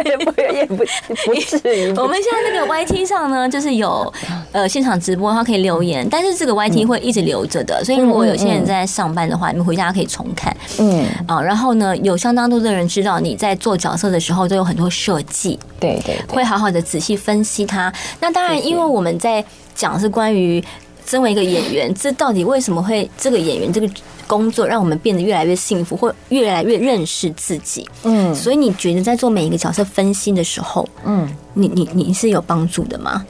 [0.06, 0.75] 也不也不。
[0.77, 4.12] 不是，我们现在那个 YT 上呢，就是有
[4.51, 10.56] 呃现场直播，他可以留言，但是这个 YT 会一直留着的，所以如果有些人在上班的话，你们回家可以重看。
[10.79, 17.91] 嗯啊，然后呢，有相当多的人知道你在做角色的时候都有很多设计，对对，会好好的仔细分析它。
[18.19, 19.43] 那当然，因为我们在
[19.76, 20.63] 讲是关于
[21.06, 23.89] 身为一个演员，这到底为什么会这个演员这个。
[24.26, 27.88] 工作让我们变得越来越幸福，或越来越认识自己。
[28.04, 33.24] 嗯，所以你觉得在做每一个角色分析的时候，嗯，你你你是有帮助的吗？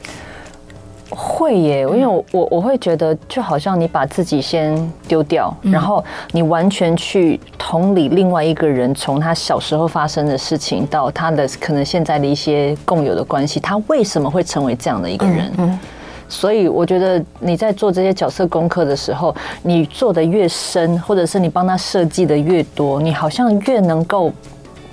[1.14, 15.52] 会耶，因为我我我会觉得，就好像你把自己先丢掉，然后你完全去同理另外一个人，从他小时候发生的事情到他的可能现在的一些共有的关系，他为什么会成为这样的一个人？
[15.58, 15.78] 嗯。
[16.26, 24.32] 所以我觉得你在做这些角色功课的时候，你做的越深，或者是你帮他设计的越多，你好像越能够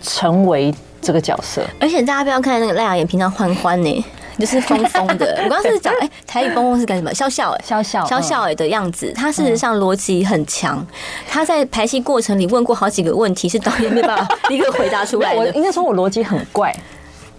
[0.01, 1.61] 成为这个角色。
[1.79, 4.05] 而且大家不要看那个赖雅妍平常欢欢呢，
[4.37, 5.39] 就是疯疯的。
[5.43, 7.13] 我刚刚是讲，哎，台语疯疯是干什么？
[7.13, 9.11] 笑笑哎，笑笑笑笑哎的样子。
[9.15, 10.85] 他事实上逻辑很强，
[11.27, 15.39] 他在排戏过程里问过好几个问题，是导演没办法立刻回答出来的。
[15.41, 16.75] 我应该说我逻辑很怪，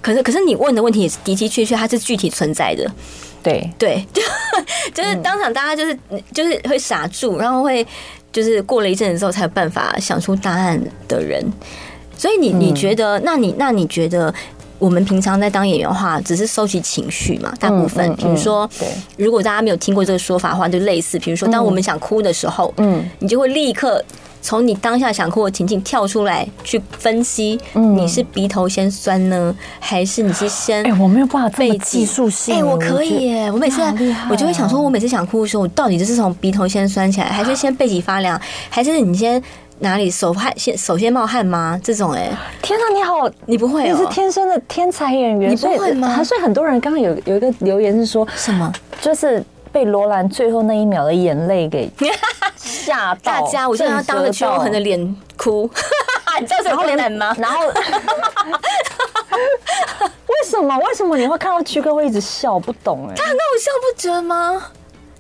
[0.00, 2.90] 可是可是你问的问题也是的的确确，它是具体存在的。
[3.42, 4.22] 对对，就
[4.94, 5.98] 就是当场大家就是
[6.32, 7.84] 就是会傻住，然后会
[8.30, 11.44] 就是过了一阵子之后才有办法想出答案的人。
[12.16, 14.32] 所以你你觉得，那你那你觉得？
[14.82, 18.12] 我们平常在当演员的话，只是收集情绪嘛，大部分。
[18.16, 18.68] 比如说，
[19.16, 24.04] 如果大家没有听过这个说法的话，就类似，比如说，当我们想哭的时候，嗯，你就会立刻
[24.40, 30.84] 从你当下想哭的情境跳出来，去分析，你是鼻头先酸呢，还是你是先？
[30.84, 32.56] 哎，我没有办法这么技术性。
[32.56, 33.80] 哎，我可以耶，我每次
[34.28, 39.40] 我就会想说，我每次想哭的时候，我到底就是从鼻头先酸起来，还是先背脊发凉，还是你先？
[39.82, 41.78] 哪里手汗先首先冒汗吗？
[41.82, 43.92] 这种哎、欸，天哪，你好，你不会、喔？
[43.92, 46.22] 你是天生的天才演员，你不会吗？
[46.22, 48.72] 所以很多人刚刚有有一个留言是说什么？
[49.00, 51.90] 就是被罗兰最后那一秒的眼泪给
[52.56, 53.20] 吓到。
[53.42, 55.68] 大家，我现在要当着邱永恒的脸哭，
[56.40, 57.34] 你知道什么脸吗？
[57.36, 57.74] 然后， 为
[60.46, 60.78] 什么？
[60.78, 62.56] 为什么你会看到区哥会一直笑？
[62.56, 64.62] 不懂哎、欸，他很好笑，不觉得吗？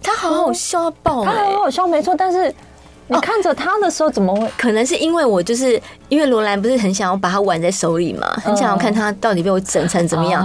[0.00, 2.54] 他好好笑爆、欸，他很好笑，没错，但是。
[3.12, 4.48] 你看着他的时候怎么会？
[4.56, 10.42] 可能是因为我就是因为罗兰不是很想要把他挽在手里嘛，很想要看他到底被我整成怎么样。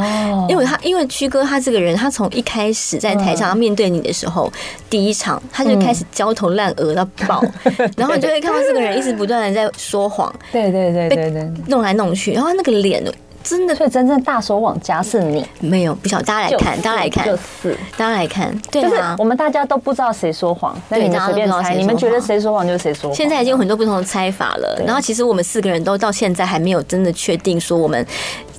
[0.50, 4.52] 因为他因为屈哥他这个人，他从一开始在台上面对你的时候，
[4.90, 7.44] 第一场他就开始焦头烂额到爆，
[7.98, 13.04] 然后你就会看到这个人一直不断的在说谎，对对对对对，弄来弄去，然后那个脸。
[13.48, 23.16] 真的，所以真正大手往家是你，没有不晓得，大家来看，大家来看，就是大家来看，对啊，我们大家都不知道谁说谎，那你们随便猜，你们觉得谁说谎就是谁说谎。
[23.16, 28.06] 现在已经有很多不同的猜法了，然后其实我们四个人都到现在还没有真的确定说我们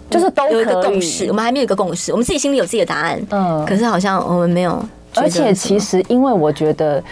[0.09, 4.83] 就是都有一个共识，我们还没有一个共识，我们自己心里有自己的答案，嗯，可是好像我们没有。
[5.15, 7.03] 而且其实因为我觉得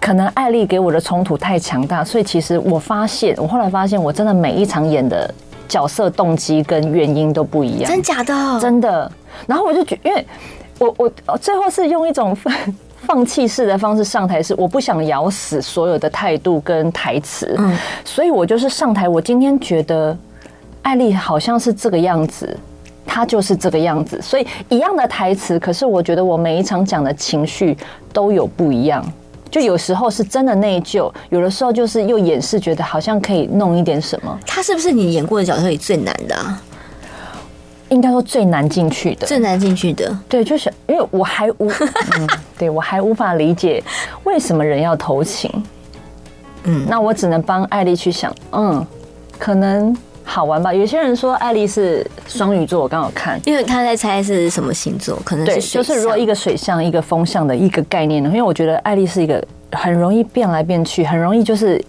[0.00, 5.34] 可能艾丽给我的冲突太强大，所以其实我发现，我后来发现我真的每一场演的。
[5.68, 8.60] 角色动机跟原因都不一样，真假的？
[8.60, 9.10] 真的。
[9.46, 10.26] 然后我就觉，因为
[10.78, 12.54] 我我最后是用一种放
[13.06, 19.08] 放弃式的方式上台，是我不想咬死所有的态度跟台词，嗯，所以我就是上台。
[19.08, 20.16] 我今天觉得
[20.82, 22.58] 艾丽好像是这个样子，
[23.06, 27.76] 她就是这个样子，所以一样的台词，可是我觉得我每一场讲的情绪
[28.12, 29.04] 都有不一样。
[29.50, 34.38] 就有时候是真的内疚，有的时候就是又掩饰，觉得好像可以弄一点什么。
[34.46, 36.62] 他是不是你演过的角色里最难的啊？
[37.88, 40.18] 应该说最难进去的，最难进去的。
[40.28, 41.70] 对，就是因为我还无，
[42.18, 43.82] 嗯，对我还无法理解
[44.24, 45.50] 为什么人要偷情。
[46.64, 48.86] 嗯，那我只能帮艾丽去想，嗯，
[49.38, 49.96] 可能。
[50.30, 50.74] 好玩吧？
[50.74, 55.82] 有些人说艾丽是双鱼座，我刚好看，因为他在猜是什么星座，可能是水。
[55.82, 58.28] 就是如果一个水象、一个风象的一个概念呢？
[58.28, 61.82] 因为我觉得艾丽是一个很容易变来变去，很容易就是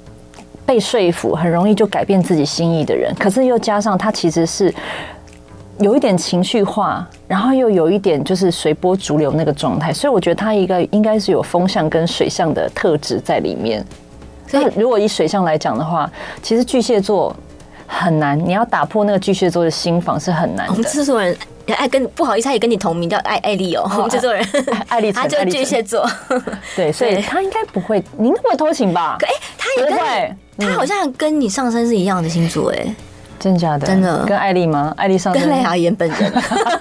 [0.66, 3.14] 被说服，很容易就改变自己心意的人。
[3.20, 4.74] 可是又加上他其实是
[5.80, 13.86] 有一点情绪化，然后又有一点就是随波逐流那个状态，所以我觉得他一个应该是有风象跟水象的特质在里面。
[14.48, 16.10] 所以如果以水象来讲的话，
[16.42, 17.36] 其实巨蟹座。
[17.90, 20.72] 很难，你要打破那个巨蟹座的心防是很难的。
[20.72, 21.36] 我们制作人
[21.76, 23.90] 爱跟不好意思，他也跟你同名叫艾艾丽哦。
[23.96, 24.46] 我们制作人
[24.88, 26.08] 艾丽，他就是巨蟹座。
[26.76, 29.18] 对，所以他应该不会，你应该不会偷情吧？
[29.22, 29.90] 哎，他也
[30.58, 32.96] 跟，他好像跟你上身是一样的星座哎。
[33.40, 33.88] 真假的？
[33.88, 34.26] 真的？
[34.26, 34.94] 跟艾丽吗？
[34.98, 36.32] 艾丽上跟赖雅妍本人，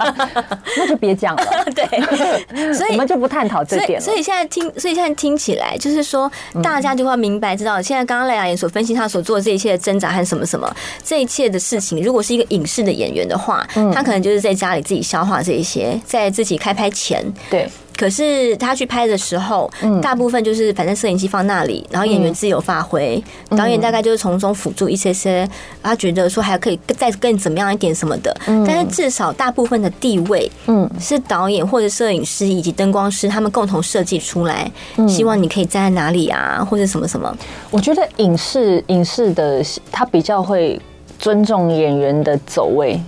[0.77, 1.43] 那就别讲了。
[1.75, 1.85] 对，
[2.75, 4.05] 所以我们就不探讨这点了。
[4.05, 6.31] 所以现在听，所以现在听起来，就是说
[6.63, 10.69] 大家就会明白，知道现在刚刚赖雅妍所分析他所做的这一切的挣扎和什么什么，
[11.05, 17.69] 这一切的事情，如果是一个影视的演员的话，他可能就是在家里自己消化这一些，在自己开拍前，对。
[17.99, 19.69] 可是他去拍的时候，
[20.01, 25.47] 大部分就是反正摄影机放那里，然后演员自由发挥，导演大概就是从中辅助一些些，
[25.83, 28.33] 他觉得说还可以再更怎么样一点什么的。
[28.65, 34.71] 但是至少大部分的地位，嗯，是导演或者摄影师以及灯光师他们共同设计出来，
[35.09, 37.37] 希望你可以站在哪里啊，或者什么什么。
[37.73, 40.81] 我觉得影视影视的他比较会
[41.19, 43.01] 尊重演员的走位，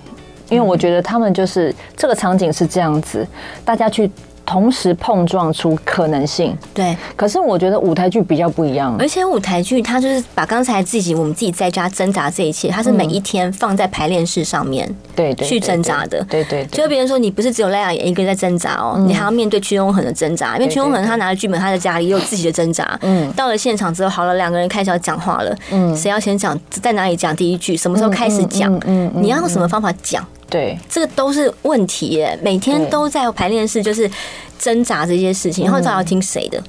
[0.48, 3.24] 因为我觉得他们就是这个场景是这样子，
[3.64, 4.10] 大家去。
[4.50, 6.96] 同时碰撞出可能性，对。
[7.14, 16.66] 可是我觉得舞台剧比较不一样，而且舞台剧它就是把刚才自己我们自己在家挣扎这一切，它是每一天放在排练室上面，对对，去挣扎的，对对。
[16.72, 22.98] 就别人说你不是只有赖雅妍一个人在挣扎哦，你还要面对屈永恒的挣扎，因为屈永恒他拿着剧本，他在家里也有自己的挣扎。
[23.02, 23.30] 嗯。
[23.34, 25.56] 到了现场之后，好了，两个人开始要讲话了。
[25.70, 25.96] 嗯。
[25.96, 26.58] 谁要先讲？
[26.70, 27.76] 在哪里讲第一句？
[27.76, 28.76] 什么时候开始讲？
[28.84, 29.08] 嗯。
[29.14, 30.26] 你要用什么方法讲？
[30.50, 34.10] 对，这个都是问题耶，每天都在排练室就是
[34.58, 36.62] 挣扎这些事情，然后都要听谁的，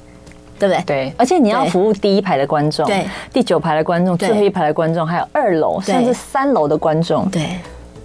[0.58, 0.82] 对不对？
[0.86, 7.58] 对，而且你要服务第一排的观众，对，第九排的观众，最后一排的观众，还有二楼甚至三楼的观众，对，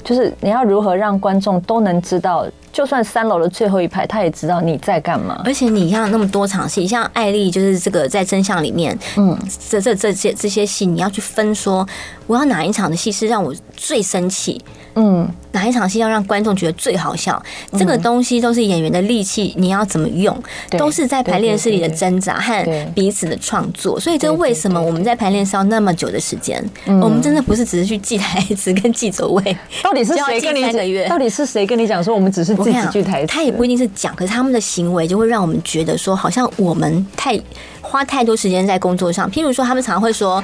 [0.03, 2.45] 就是你要如何让观众都能知道。
[2.69, 5.41] 就算三楼的最后一排，他也知道你在干嘛。
[5.43, 9.35] 而且你像那么多场戏，像艾丽就是这个在真相里面，嗯，
[9.67, 11.87] 这这这些这些戏，你要去分说，
[12.27, 14.63] 我要哪一场的戏是让我最生气，
[14.93, 17.41] 嗯，哪一场戏要让观众觉得最好笑，
[17.79, 20.37] 这个东西都是演员的力气，你要怎么用，
[20.77, 23.99] 都是在排练室里的挣扎和彼此的创作。
[23.99, 26.63] 所以这为什么我们在排练室要那么久的时间？
[27.01, 31.07] 我们真的不是只是去记台词跟记走位， 到底是谁跟你？
[31.07, 32.55] 到底是谁跟你讲说我们只是？
[32.67, 37.39] 几句台词，他也不一定是讲，可是他们的行为就会让我们觉得说，好像我们太
[37.81, 39.31] 花太多时间在工作上。
[39.31, 40.43] 譬如说，他们常常会说，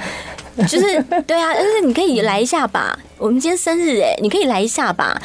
[0.67, 5.21] 就是对啊，但是你可以来一下吧，我们今天生日哎，你可以来一下吧。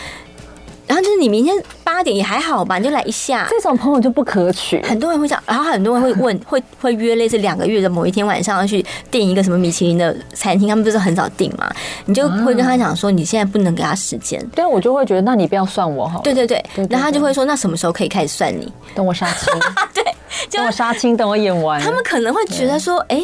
[0.86, 1.54] 然后就是你明天
[1.84, 3.46] 八点也还好吧，你就来一下。
[3.50, 4.80] 这种朋友就不可取。
[4.82, 11.70] 很多人会讲，然后很多人会 问，会会约类似两个月的某一天晚上要去订一个什么米其林的餐厅，他们不是很早订嘛？
[12.06, 14.42] 你就会跟他讲说，你现在不能给他时间。
[14.54, 16.18] 对，我就会觉得，那你不要算我哈。
[16.24, 18.72] 对对对，然后他就会说，那什么时候可以开始算你？
[18.94, 19.52] 等我杀青。
[19.92, 20.02] 对，
[20.50, 21.78] 等我杀青，等我演完。
[21.82, 23.22] 他们可能会觉得说，哎。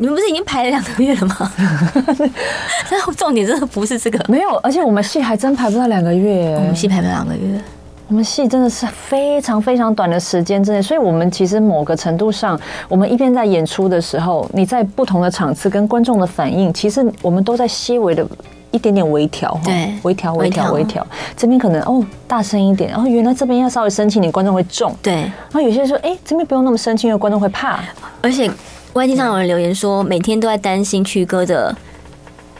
[0.00, 1.52] 你们不是已经排了两个月了吗？
[2.88, 6.54] 但重点真的不是这个，没有，而且我们戏还真排不到两个月。
[6.56, 7.60] 我们戏排不到两个月，
[8.08, 18.26] 我们戏真的是非常非常短的时间之内，所以我们其实某个程度上，我们一边在演出的时候，你在不同的场次跟观众的反应，其实我们都在细微的
[18.70, 21.06] 一点点微调，对，微调微调微调。
[21.36, 25.12] 这边可能哦大声一点，然后原来这边要稍微生气，你观众会重，对。
[25.12, 27.80] 然后有些人说，哎，这边不用那么生气，因为观众会怕，
[28.22, 28.50] 而且。
[28.92, 31.74] YT 上有人留言说，每天都在担心曲哥的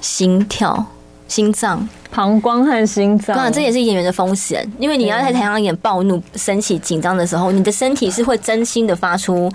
[0.01, 0.87] 心跳、
[1.27, 3.35] 心脏、膀胱和心脏。
[3.35, 9.51] 当然，这也是演员的风险，因为你要在台上演暴怒、生气、紧张的时候，你的身体是会真心的发出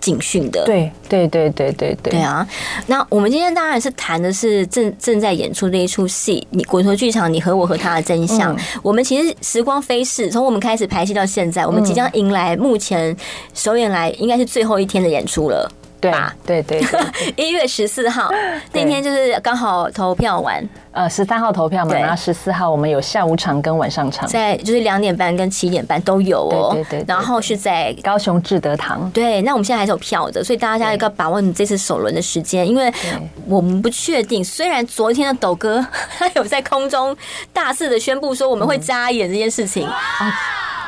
[0.00, 0.64] 警讯的。
[0.66, 2.12] 对，对，对，对，对，对。
[2.14, 2.44] 对啊，
[2.88, 8.52] 那我们今天当然是谈的是正正在演出的一出戏，你滚陀剧场，你和我和他的真相。
[8.56, 13.16] 嗯、我们其实时光飞逝，从我们开始排戏到现在，我们即将迎来目前
[13.54, 15.70] 首演来应该是最后一天的演出了。
[16.00, 16.34] 对吧？
[16.46, 16.80] 对对，
[17.36, 18.30] 一月十四号
[18.72, 26.70] 那天就是刚好投票完，呃，十三号投票嘛，然后十四号我们有下午场跟晚上场，在就是两点半跟七点半都有哦。
[26.72, 29.10] 对对，然后是在高雄志德堂。
[29.10, 32.92] 对，那我们现在还是有票的，所以大家要把握你这次首轮的时间，因为
[33.46, 34.44] 我们不确定。
[34.44, 35.84] 虽然昨天的抖哥
[36.18, 37.16] 他有在空中
[37.52, 40.32] 大肆的宣布说我们会加演这件事情啊，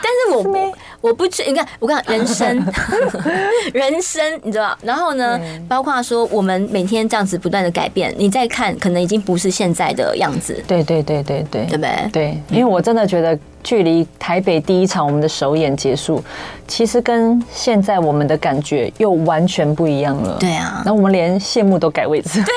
[0.02, 0.72] 但是我。
[1.00, 2.46] 我不去，你看，我看人生，
[3.72, 4.76] 人生，你知道？
[4.82, 10.62] 然后呢，包括说我们每天这样子不断的改变，你再看，可能已经不是现在的样子。
[10.66, 12.10] 对对对对对，对不对？
[12.12, 16.22] 对，因为我真的觉得，距离台北第一场我们的首演结束，
[16.68, 20.36] 其实跟现在我们的感觉又完全不一样了。
[20.38, 22.42] 对啊，那我们连谢幕都改位置。
[22.42, 22.52] 对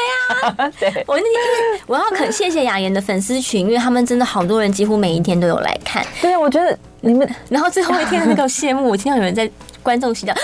[0.49, 6.05] 啊， 对，我那天我要很谢谢雅妍的粉丝群，因为他们真的好多人，几乎每一天都有来看。
[6.21, 6.77] 对啊，我觉得。
[7.05, 9.49] 你们，然后最后一天的那个谢幕，我听到有人在
[9.81, 10.41] 观众席讲，哇，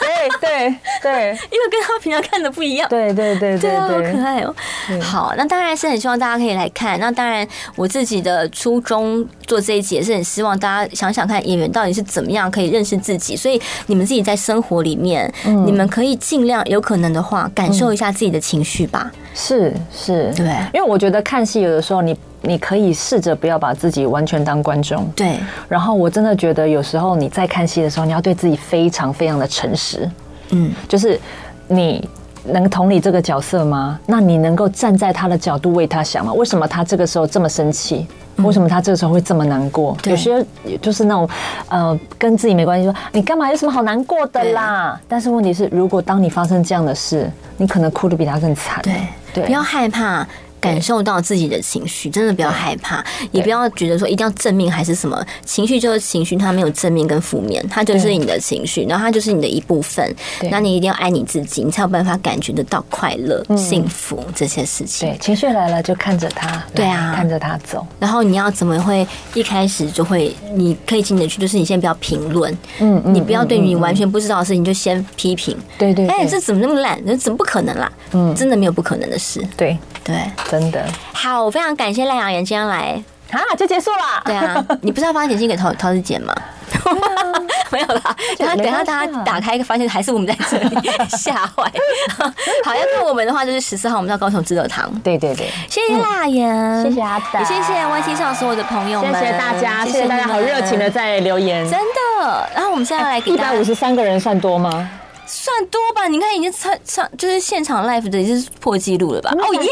[0.00, 4.52] 对对对， 因为跟他平常看的不一样，对对对对，好可爱哦。
[5.00, 6.98] 好，那当然是很希望大家可以来看。
[6.98, 13.36] 那当然，我自己的初衷做这一集也是很希望大家想想看演员到底是怎么样可以认识自己。
[13.36, 15.32] 所以你们自己在生活里面，
[15.64, 19.12] 你们可以尽量有可能的话，感受一下自己的情绪吧。
[19.32, 22.18] 是是，对，因为我觉得看戏有的时候你。
[22.44, 25.38] 你可以试着不要把自己完全当观众，对。
[25.68, 30.08] 然后我真的觉得有时候你在看戏的时候，你要对自己非常非常的诚实，
[30.50, 31.18] 嗯，就是
[31.66, 32.06] 你
[32.44, 33.98] 能同理这个角色吗？
[34.06, 36.32] 那你能够站在他的角度为他想吗？
[36.34, 38.06] 为什么他这个时候这么生气？
[38.38, 39.96] 为什么他这个时候会这么难过？
[40.06, 40.44] 有些
[40.82, 41.28] 就是那种
[41.68, 45.00] 呃，跟自己没关系，说你干嘛有什么好难过的啦？
[45.06, 48.82] 但是问题是，如果当你发生这样的事，你可能哭得比他更惨。
[48.82, 50.26] 对，对，不要害怕。
[50.64, 60.14] 感受到自己的情绪，真的不要害怕，也不要觉得说一定要正面还是什么，情绪就是情绪，它没有正面跟负面，它就是你的情绪，然后它就是你的一部分。
[60.50, 65.08] 那你一定要爱你自己，你才有办法感觉得到快乐、幸福这些事情。
[65.08, 67.86] 对，情绪来了就看着它，对啊，看着它走。
[68.00, 76.98] 然后你要怎么会一开始就会，你可以进得去，就是你先不要评论，嗯，你不要对于你完全不知道的事情就先批评，对对，哎，这怎么那么烂？
[77.04, 77.92] 这怎么不可能啦？
[78.12, 79.44] 嗯，真的没有不可能的事。
[79.56, 80.30] 对对。
[80.50, 83.02] 真的好，我非常感谢赖雅妍今天来
[83.32, 84.22] 啊，就结束了。
[84.24, 86.32] 对啊，你不是要帮他剪辑给桃桃子姐吗？
[87.70, 88.16] 没有啦。
[88.38, 91.70] 然后等下大家打开一个，发现还是我们在这里，吓坏。
[92.64, 94.88] 好，要看我们的话，就是十四号我们到高雄知乐堂。
[95.00, 102.48] 对对对，谢谢大言，谢谢阿达，也谢谢 YT 上所有的朋友们，谢谢大家，谢谢大家好热情的在留言，真的。
[102.54, 104.88] 然后我们现在来给一百五十三个人算多吗？
[105.26, 109.30] 算多吧，你看已经唱唱就是现场 live 的已经是破纪录了吧？
[109.32, 109.70] 哦耶！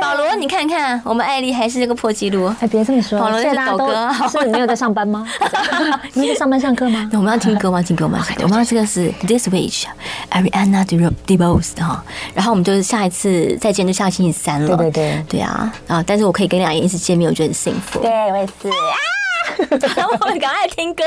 [0.00, 2.46] 保罗，你看看我们艾丽还是这个破纪录。
[2.60, 5.26] 哎，别这么说，保罗是抖哥， 是你没有在上班吗？
[6.12, 7.08] 你在上班上课吗？
[7.14, 7.80] 我们要听歌吗？
[7.82, 8.22] 听歌吗？
[8.42, 10.86] 我们要这个是 This Witch，Ariana
[11.26, 12.04] DeBose 哈。
[12.34, 14.76] 然后我们就是下一次再见，就下星期三了。
[14.76, 16.04] 对对对，对啊啊！
[16.06, 18.00] 但是我可以跟两个人一起见面，我觉得很幸福。
[18.00, 18.74] 对，我也是啊。
[20.20, 21.04] 我们赶快听歌，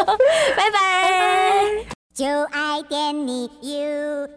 [0.57, 1.98] 拜拜。
[2.19, 4.29] 就爱点你 UFO。